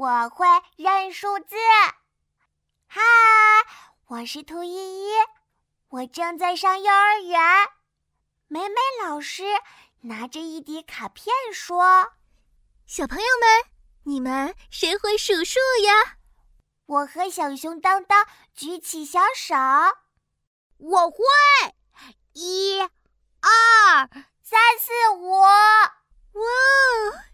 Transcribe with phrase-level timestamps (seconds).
[0.00, 0.46] 我会
[0.76, 1.56] 认数字。
[2.86, 3.02] 嗨，
[4.06, 5.10] 我是兔依依，
[5.90, 7.38] 我正在上幼儿园。
[8.48, 9.42] 美美老师
[10.00, 12.12] 拿着一叠卡片说
[12.88, 13.70] ：“小朋友们，
[14.04, 16.16] 你们谁会数数呀？”
[16.88, 19.54] 我和小熊当当举起小手。
[20.78, 21.18] 我会，
[22.32, 22.88] 一、二、
[24.42, 25.30] 三、四、五。
[25.32, 25.52] 哇，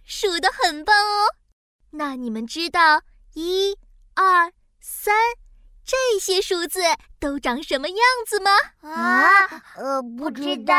[0.05, 1.37] 数的很棒哦！
[1.97, 3.03] 那你们知道
[3.35, 3.77] 一、
[4.15, 5.15] 二、三
[5.85, 6.81] 这些数字
[7.19, 8.51] 都长什么样子吗？
[8.83, 9.47] 啊，
[9.77, 10.75] 呃，不知道。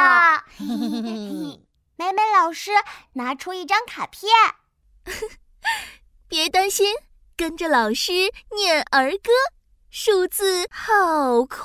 [0.60, 2.72] 美美 老师
[3.14, 4.30] 拿出一张卡片，
[6.28, 6.96] 别担心，
[7.36, 8.12] 跟着老师
[8.56, 9.32] 念儿歌，
[9.90, 11.64] 数字好快。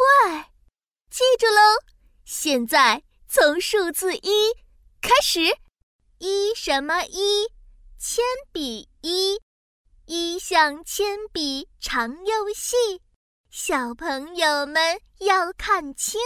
[1.10, 1.82] 记住喽，
[2.24, 4.54] 现在从数字一
[5.02, 5.58] 开始。
[6.18, 7.48] 一什么一？
[8.04, 9.40] 铅笔一，
[10.06, 13.00] 一像铅笔长又细，
[13.48, 16.20] 小朋友们要看清。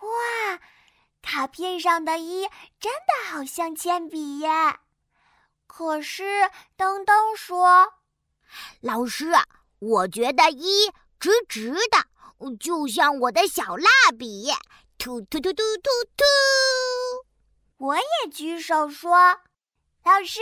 [0.00, 0.58] 哇，
[1.20, 2.48] 卡片上的一
[2.80, 4.48] 真的好像铅笔耶！
[5.66, 7.92] 可是东东说
[8.80, 9.32] ：“老师，
[9.80, 13.86] 我觉得一直直的，就像我的小蜡
[14.18, 14.50] 笔，
[14.96, 16.24] 突突突突突突。”
[17.76, 19.38] 我也举手说
[20.04, 20.40] ：“老师，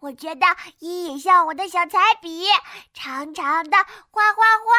[0.00, 0.46] 我觉得
[0.80, 2.46] 一也像我的小彩笔，
[2.92, 3.76] 长长的，
[4.10, 4.74] 画画画。”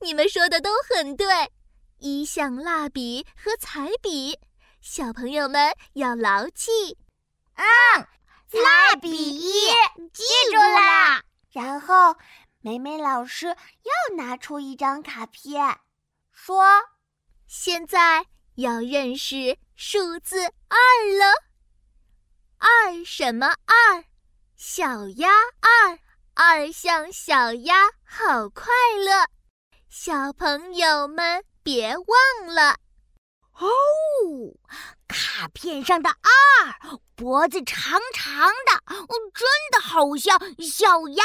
[0.00, 1.52] 你们说的都很对，
[1.98, 4.38] 一像蜡笔和彩笔，
[4.80, 6.96] 小朋友们要牢记。
[7.54, 8.08] 嗯，
[8.62, 9.70] 蜡笔一
[10.12, 11.22] 记住了。
[11.52, 12.16] 然后，
[12.60, 15.78] 美美老师又拿出一张卡片，
[16.32, 16.64] 说
[17.46, 20.76] ：“现在。”要认识数字二
[21.18, 21.51] 了。
[22.62, 24.04] 二什么二？
[24.54, 25.28] 小鸭
[25.60, 25.98] 二，
[26.34, 28.72] 二像小鸭，好快
[29.04, 29.26] 乐。
[29.88, 32.76] 小朋友们别忘了
[33.54, 33.66] 哦，
[35.08, 38.80] 卡片上的二，脖子长长的，
[39.34, 41.24] 真的好像小鸭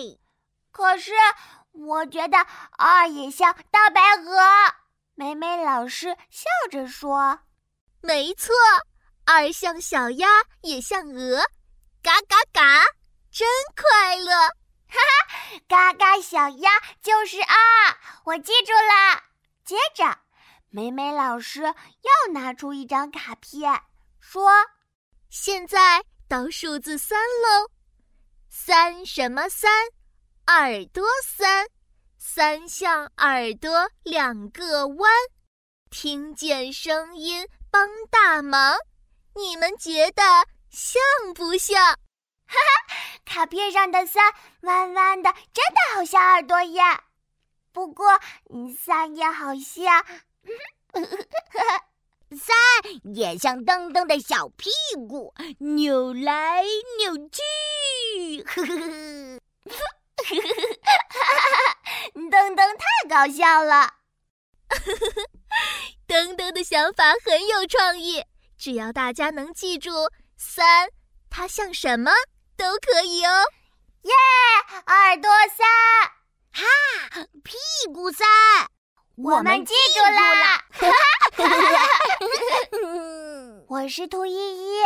[0.00, 0.18] 耶。
[0.70, 1.12] 可是
[1.72, 2.38] 我觉得
[2.78, 4.40] 二也像大白鹅。
[5.14, 7.40] 美美老师笑着说
[8.00, 8.54] ：“没错，
[9.30, 10.26] 二像小鸭，
[10.62, 11.42] 也像鹅，
[12.02, 12.82] 嘎嘎嘎，
[13.30, 13.46] 真
[13.76, 14.32] 快乐！
[14.88, 16.70] 哈哈，嘎嘎小鸭
[17.02, 17.54] 就是二，
[18.24, 19.22] 我记住了。”
[19.66, 20.20] 接着，
[20.70, 23.82] 美美老师又拿出一张卡片，
[24.18, 24.50] 说
[25.28, 27.70] ：“现在到数字三喽，
[28.48, 29.70] 三什么三？
[30.46, 31.66] 耳朵三。”
[32.16, 35.12] 三像耳朵两个弯，
[35.90, 38.74] 听见声音帮大忙。
[39.38, 40.22] 你们觉得
[40.68, 41.00] 像
[41.32, 41.80] 不像？
[41.80, 41.96] 哈
[42.48, 42.94] 哈，
[43.24, 47.04] 卡片上的三弯弯的，真的好像耳朵呀。
[47.72, 48.18] 不过，
[48.84, 50.04] 三也好像，
[52.36, 52.56] 三
[53.14, 54.70] 也像噔噔的小屁
[55.08, 56.64] 股，扭来
[56.98, 58.42] 扭去。
[58.42, 59.40] 呵呵呵。
[62.14, 63.94] 噔噔太搞笑了，
[66.08, 68.24] 噔噔的想法很有创意。
[68.58, 69.90] 只要大家能记住
[70.36, 70.88] 三，
[71.30, 72.10] 它像什么
[72.56, 73.44] 都可以哦。
[74.02, 74.12] 耶，
[74.86, 75.64] 耳朵三，
[76.52, 76.64] 哈，
[77.44, 77.56] 屁
[77.94, 78.26] 股三，
[79.16, 80.20] 我们记住了。
[83.68, 84.80] 我是兔依依，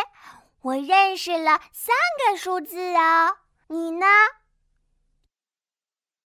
[0.61, 1.97] 我认识了三
[2.27, 3.37] 个数字哦。
[3.69, 4.07] 你呢？